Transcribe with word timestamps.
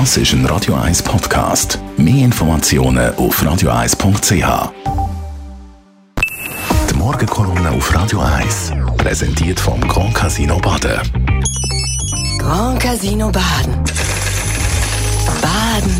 Das 0.00 0.16
ist 0.16 0.32
ein 0.32 0.44
Radio 0.46 0.74
1 0.74 1.04
Podcast. 1.04 1.78
Mehr 1.96 2.24
Informationen 2.24 3.14
auf 3.14 3.40
radio1.ch. 3.40 4.72
Die 6.90 6.94
Morgenkolumne 6.96 7.70
auf 7.70 7.94
Radio 7.94 8.18
1 8.18 8.72
präsentiert 8.98 9.60
vom 9.60 9.80
Grand 9.82 10.12
Casino 10.12 10.58
Baden. 10.58 11.00
Grand 12.40 12.80
Casino 12.80 13.30
Baden. 13.30 13.84
Baden 15.40 15.96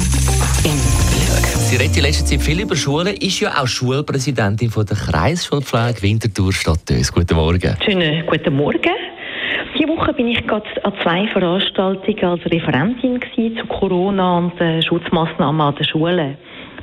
im 0.65 0.81
Glück. 1.13 1.47
Sie 1.69 1.77
redet 1.77 1.97
in 1.97 2.03
letzter 2.03 2.27
Zeit 2.27 2.43
viel 2.43 2.63
über 2.63 2.75
Schulen, 2.75 3.17
ist 3.17 3.39
ja 3.39 3.63
auch 3.63 3.69
Schulpräsidentin 3.69 4.73
von 4.73 4.85
der 4.87 4.97
Kreisschulpflege 4.97 6.03
Winterthur 6.03 6.53
Stadtös. 6.53 7.13
Guten 7.13 7.37
Morgen. 7.37 7.77
Schönen 7.85 8.27
guten 8.27 8.57
Morgen. 8.57 9.14
Diese 9.77 9.89
Woche 9.89 10.13
bin 10.13 10.29
ich 10.29 10.47
gerade 10.47 10.65
an 10.85 10.93
zwei 11.03 11.27
Veranstaltungen 11.27 12.25
als 12.25 12.47
Referentin 12.47 13.21
zu 13.57 13.67
Corona 13.67 14.39
und 14.39 14.61
den 14.61 14.81
Schutzmaßnahmen 14.81 15.61
an 15.61 15.75
den 15.75 15.85
Schulen. 15.85 16.37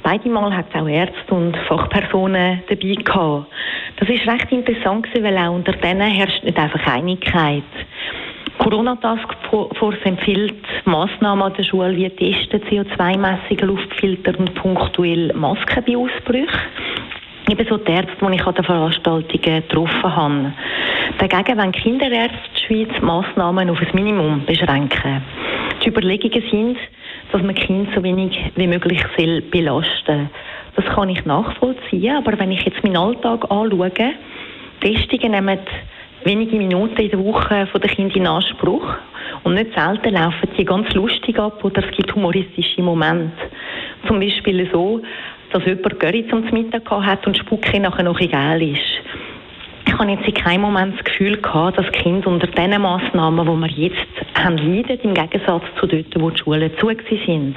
Beide 0.03 0.27
Mal 0.27 0.53
hat 0.53 0.65
es 0.73 0.81
auch 0.81 0.89
Ärzte 0.89 1.33
und 1.33 1.55
Fachpersonen 1.69 2.63
dabei 2.67 2.95
gehabt. 2.95 3.47
Das 3.95 4.09
ist 4.09 4.27
recht 4.27 4.51
interessant 4.51 5.03
gewesen, 5.03 5.23
weil 5.23 5.37
auch 5.37 5.53
unter 5.53 5.71
denen 5.71 6.11
herrscht 6.11 6.43
nicht 6.43 6.57
einfach 6.57 6.85
Einigkeit. 6.85 7.63
Corona 8.57 8.95
Task 8.97 9.27
Force 9.49 10.03
empfiehlt 10.03 10.61
Massnahmen 10.83 11.43
an 11.43 11.53
der 11.53 11.63
Schule 11.63 11.95
wie 11.95 12.09
Testen, 12.09 12.61
CO2-Messungen, 12.61 13.67
Luftfilter 13.67 14.37
und 14.37 14.53
punktuell 14.55 15.31
Masken 15.33 15.83
bei 15.85 15.95
Ausbrüchen. 15.95 16.59
Ebenso 17.51 17.75
die 17.75 17.91
Ärzte, 17.91 18.15
die 18.21 18.35
ich 18.35 18.47
an 18.47 18.55
den 18.55 18.63
Veranstaltungen 18.63 19.41
getroffen 19.41 20.15
habe. 20.15 20.53
Dagegen 21.17 21.57
wollen 21.57 21.73
Kinderärzte 21.73 22.37
die 22.55 22.65
Schweiz 22.65 23.01
Massnahmen 23.01 23.69
auf 23.69 23.81
ein 23.81 23.89
Minimum 23.91 24.45
beschränken. 24.45 25.21
Die 25.83 25.89
Überlegungen 25.89 26.43
sind, 26.49 26.77
dass 27.33 27.41
man 27.41 27.53
Kind 27.53 27.89
so 27.93 28.01
wenig 28.03 28.39
wie 28.55 28.67
möglich 28.67 29.03
soll 29.17 29.41
belasten 29.41 30.29
Das 30.77 30.85
kann 30.95 31.09
ich 31.09 31.25
nachvollziehen, 31.25 32.15
aber 32.15 32.39
wenn 32.39 32.53
ich 32.53 32.63
jetzt 32.63 32.81
meinen 32.85 32.95
Alltag 32.95 33.43
anschaue, 33.51 33.91
Testungen 34.79 35.31
nehmen 35.31 35.59
wenige 36.23 36.55
Minuten 36.55 37.01
in 37.01 37.09
der 37.09 37.19
Woche 37.19 37.67
von 37.67 37.81
den 37.81 37.89
Kindern 37.89 38.17
in 38.17 38.27
Anspruch 38.27 38.95
und 39.43 39.55
nicht 39.55 39.73
selten 39.75 40.13
laufen 40.13 40.49
die 40.57 40.63
ganz 40.63 40.93
lustig 40.93 41.37
ab 41.37 41.61
oder 41.65 41.83
es 41.83 41.95
gibt 41.97 42.15
humoristische 42.15 42.81
Momente. 42.81 43.33
Zum 44.07 44.19
Beispiel 44.19 44.69
so, 44.71 45.01
dass 45.51 45.65
jemand 45.65 45.99
Curry 45.99 46.25
zum 46.29 46.43
Mittag 46.51 46.89
hat 46.89 47.27
und 47.27 47.37
Spucke 47.37 47.79
nachher 47.79 48.03
noch 48.03 48.19
egal 48.19 48.61
ist. 48.61 48.79
Ich 49.85 49.93
habe 49.93 50.09
jetzt 50.11 50.27
in 50.27 50.33
keinem 50.33 50.61
Moment 50.61 50.97
das 50.97 51.05
Gefühl 51.05 51.37
gehabt, 51.37 51.77
dass 51.77 51.91
Kinder 51.91 52.27
unter 52.27 52.47
diesen 52.47 52.81
Massnahmen, 52.81 53.45
die 53.45 53.77
wir 53.77 53.87
jetzt 53.87 54.07
haben, 54.35 54.57
leiden, 54.57 54.99
im 55.03 55.13
Gegensatz 55.13 55.63
zu 55.79 55.87
dort, 55.87 56.19
wo 56.19 56.29
die 56.29 56.39
Schulen 56.39 56.71
zu 56.79 56.89
sind. 57.25 57.55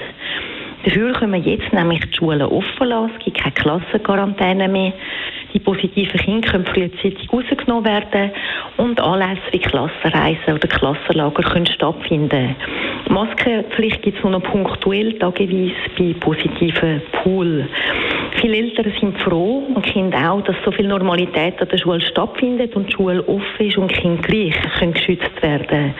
Dafür 0.84 1.12
können 1.14 1.32
wir 1.32 1.40
jetzt 1.40 1.72
nämlich 1.72 2.00
die 2.00 2.16
Schulen 2.16 2.42
offen 2.42 2.86
lassen, 2.86 3.12
es 3.18 3.24
gibt 3.24 3.38
keine 3.38 3.54
Klassenquarantäne 3.54 4.68
mehr. 4.68 4.92
Die 5.54 5.60
positiven 5.60 6.20
Kinder 6.20 6.50
können 6.50 6.66
frühzeitig 6.66 7.32
rausgenommen 7.32 7.84
werden 7.84 8.32
und 8.76 9.00
Anlässe 9.00 9.40
wie 9.52 9.60
Klassenreisen 9.60 10.54
oder 10.54 10.68
Klassenlager 10.68 11.42
können 11.42 11.66
stattfinden. 11.66 12.56
Maskenpflicht 13.08 14.02
gibt 14.02 14.18
es 14.18 14.22
nur 14.24 14.32
noch 14.32 14.42
punktuell, 14.42 15.18
tageweise 15.18 15.74
bei 15.96 16.14
positiven 16.18 17.00
Pool. 17.12 17.68
Viele 18.40 18.56
Eltern 18.56 18.92
sind 19.00 19.18
froh 19.20 19.62
und 19.74 19.86
Kinder 19.86 20.32
auch, 20.32 20.42
dass 20.42 20.56
so 20.64 20.72
viel 20.72 20.88
Normalität 20.88 21.60
an 21.62 21.68
der 21.68 21.78
Schule 21.78 22.00
stattfindet 22.00 22.74
und 22.74 22.88
die 22.88 22.92
Schule 22.92 23.26
offen 23.26 23.66
ist 23.66 23.78
und 23.78 23.92
Kinder 23.92 24.22
gleich 24.22 24.54
können 24.78 24.92
geschützt 24.92 25.40
werden. 25.40 25.94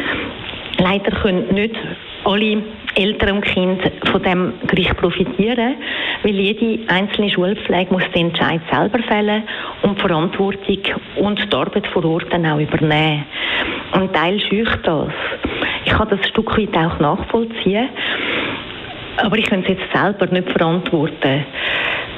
Leider 0.78 1.10
können 1.12 1.54
nicht 1.54 1.76
alle 2.24 2.62
Eltern 2.94 3.36
und 3.36 3.44
Kinder 3.44 3.90
von 4.10 4.22
dem 4.22 4.52
gleich 4.66 4.94
profitieren, 4.96 5.76
weil 6.22 6.34
jede 6.34 6.80
einzelne 6.90 7.30
Schulpflege 7.30 7.92
muss 7.92 8.02
den 8.14 8.28
Entscheid 8.28 8.60
selber 8.70 8.98
fällen 9.00 9.42
und 9.82 9.96
die 9.96 10.00
Verantwortung 10.00 10.78
und 11.16 11.52
die 11.52 11.56
Arbeit 11.56 11.86
vor 11.88 12.04
Ort 12.04 12.26
dann 12.30 12.46
auch 12.46 12.58
übernehmen. 12.58 13.24
Und 13.92 14.12
Teil 14.14 14.40
schücht 14.40 14.80
das. 14.84 15.12
Ich 15.84 15.92
kann 15.92 16.08
das 16.08 16.20
ein 16.20 16.28
Stück 16.28 16.56
weit 16.56 16.76
auch 16.76 16.98
nachvollziehen, 16.98 17.88
aber 19.18 19.38
ich 19.38 19.46
könnte 19.46 19.72
es 19.72 19.78
jetzt 19.78 19.92
selber 19.92 20.26
nicht 20.26 20.50
verantworten. 20.50 21.44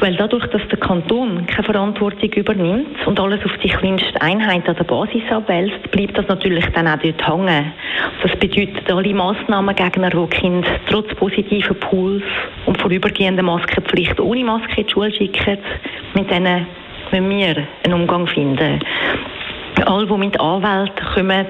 Weil 0.00 0.14
dadurch, 0.16 0.46
dass 0.48 0.60
der 0.68 0.78
Kanton 0.78 1.46
keine 1.46 1.64
Verantwortung 1.64 2.30
übernimmt 2.32 3.06
und 3.06 3.18
alles 3.18 3.44
auf 3.44 3.56
die 3.62 3.68
kleinste 3.68 4.20
Einheit 4.20 4.68
an 4.68 4.76
der 4.76 4.84
Basis 4.84 5.22
abwälzt, 5.30 5.90
bleibt 5.90 6.18
das 6.18 6.28
natürlich 6.28 6.66
dann 6.74 6.86
auch 6.86 6.98
dort 6.98 7.26
hängen. 7.26 7.72
Das 8.22 8.32
bedeutet, 8.38 8.90
alle 8.90 9.14
Massnahmengegner, 9.14 10.10
die 10.10 10.26
Kinder 10.26 10.68
trotz 10.90 11.14
positiven 11.14 11.80
Pools 11.80 12.22
und 12.66 12.80
vorübergehender 12.80 13.42
Maskenpflicht 13.42 14.20
ohne 14.20 14.44
Maske 14.44 14.82
in 14.82 14.86
die 14.86 14.92
Schule 14.92 15.12
schicken, 15.12 15.58
mit 16.14 16.30
denen 16.30 16.66
müssen 17.10 17.30
wir 17.30 17.66
einen 17.84 17.94
Umgang 17.94 18.26
finden. 18.26 18.80
Alle, 19.84 20.06
die 20.06 20.18
mit 20.18 20.40
Anwälten 20.40 21.06
kommen, 21.14 21.46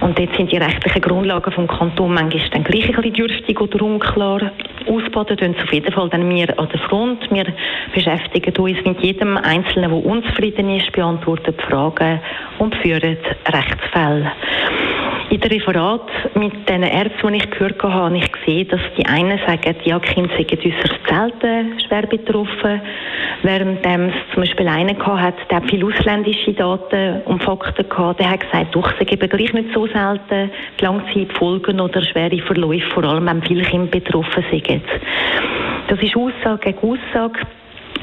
und 0.00 0.18
dort 0.18 0.36
sind 0.36 0.52
die 0.52 0.56
rechtlichen 0.56 1.02
Grundlagen 1.02 1.52
vom 1.52 1.66
Kanton 1.66 2.14
manchmal 2.14 2.48
dann 2.50 2.64
gleich 2.64 2.88
ein 2.88 2.94
bisschen 2.94 3.14
dürftig 3.14 3.60
oder 3.60 3.82
unklar. 3.82 4.52
Ausbaden 4.88 5.36
tun 5.36 5.54
auf 5.62 5.72
jeden 5.72 5.92
Fall 5.92 6.08
dann 6.08 6.28
wir 6.28 6.58
an 6.58 6.68
der 6.68 6.80
Front. 6.80 7.30
Wir 7.30 7.46
beschäftigen 7.94 8.56
uns 8.56 8.78
mit 8.84 9.00
jedem 9.00 9.36
Einzelnen, 9.36 9.90
der 9.90 10.04
unzufrieden 10.04 10.70
ist, 10.70 10.92
beantworten 10.92 11.54
Fragen 11.68 12.20
und 12.58 12.74
führen 12.76 13.16
Rechtsfälle. 13.46 14.32
In 15.30 15.40
der 15.40 15.50
Referat 15.50 16.08
mit 16.36 16.66
den 16.70 16.82
Ärzten, 16.82 17.32
die 17.34 17.36
ich 17.36 17.50
gehört 17.50 17.82
habe, 17.82 17.92
habe 17.92 18.16
ich 18.16 18.32
gesehen, 18.32 18.66
dass 18.68 18.80
die 18.96 19.04
einen 19.04 19.38
sagen, 19.46 19.76
ja, 19.84 19.98
Kinder 20.00 20.30
seien 20.30 20.58
äußerst 20.58 21.00
selten 21.06 21.78
schwer 21.80 22.06
betroffen, 22.06 22.80
während 23.42 23.84
es 23.84 24.14
zum 24.32 24.42
Beispiel 24.42 24.68
einen 24.68 25.06
hat, 25.06 25.34
der 25.50 25.60
viele 25.68 25.84
ausländische 25.84 26.54
Daten 26.54 27.20
und 27.26 27.42
Fakten 27.42 27.86
gehabt, 27.86 28.20
der 28.20 28.30
hat 28.30 28.40
gesagt, 28.40 28.74
doch, 28.74 28.90
sie 28.98 29.04
geben 29.04 29.28
gleich 29.28 29.52
nicht 29.52 29.74
so 29.74 29.86
selten 29.86 30.50
die 30.80 30.84
Langzeitfolgen 30.84 31.78
oder 31.78 32.02
schwere 32.02 32.38
Verläufe, 32.38 32.88
vor 32.94 33.04
allem 33.04 33.26
wenn 33.26 33.42
viele 33.42 33.64
Kinder 33.64 33.90
betroffen 33.90 34.44
sind. 34.50 34.82
Das 35.88 36.02
ist 36.02 36.16
Aussage 36.16 36.72
gegen 36.72 36.78
Aussage 36.78 37.40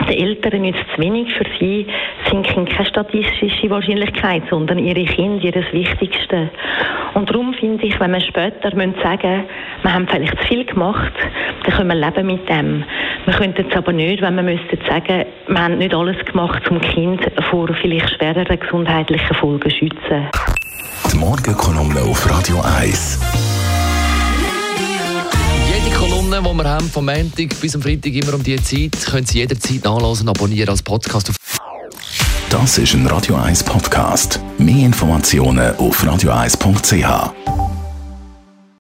den 0.01 0.17
Eltern 0.17 0.61
nützt 0.61 0.85
es 0.91 0.99
wenig. 0.99 1.33
Für 1.33 1.45
sie 1.59 1.87
sind 2.29 2.45
Kinder 2.45 2.71
keine 2.71 2.85
statistische 2.85 3.69
Wahrscheinlichkeit, 3.69 4.43
sondern 4.49 4.79
ihre 4.79 5.05
Kinder 5.05 5.43
ihr 5.43 5.53
Wichtigste. 5.71 6.49
Und 7.13 7.29
darum 7.29 7.53
finde 7.53 7.85
ich, 7.85 7.99
wenn 7.99 8.11
wir 8.11 8.21
später 8.21 8.71
sagen 8.71 8.87
müssen, 8.91 9.45
wir 9.83 9.93
haben 9.93 10.07
vielleicht 10.07 10.37
zu 10.39 10.47
viel 10.47 10.65
gemacht, 10.65 11.13
dann 11.63 11.73
können 11.73 11.89
wir 11.89 11.95
leben 11.95 12.27
mit 12.27 12.49
dem. 12.49 12.83
Wir 13.25 13.33
könnten 13.33 13.65
es 13.69 13.75
aber 13.75 13.93
nicht, 13.93 14.21
wenn 14.21 14.35
wir 14.35 14.43
müssten 14.43 14.79
sagen, 14.87 15.25
wir 15.47 15.59
haben 15.59 15.77
nicht 15.77 15.93
alles 15.93 16.17
gemacht, 16.25 16.69
um 16.69 16.79
Kind 16.81 17.21
vor 17.49 17.69
vielleicht 17.81 18.09
schwereren 18.15 18.59
gesundheitlichen 18.59 19.35
Folgen 19.35 19.69
zu 19.69 19.77
schützen. 19.77 20.29
Die 21.11 21.17
Morgenkolumne 21.17 22.01
auf 22.01 22.29
Radio 22.29 22.61
1. 22.79 23.19
Kolumne, 26.35 26.63
die 26.63 26.63
wir 26.63 26.69
haben, 26.69 26.89
vom 26.89 27.05
Montag 27.05 27.61
bis 27.61 27.75
am 27.75 27.81
Freitag 27.81 28.13
immer 28.13 28.33
um 28.33 28.43
diese 28.43 28.61
Zeit, 28.61 29.05
können 29.05 29.25
Sie 29.25 29.37
jederzeit 29.39 29.83
nachlesen 29.85 30.27
und 30.27 30.35
abonnieren 30.35 30.69
als 30.69 30.81
Podcast. 30.81 31.31
Das 32.49 32.77
ist 32.77 32.93
ein 32.93 33.07
Radio 33.07 33.35
1 33.35 33.63
Podcast. 33.63 34.39
Mehr 34.57 34.85
Informationen 34.85 35.75
auf 35.77 36.03
radio1.ch. 36.03 37.54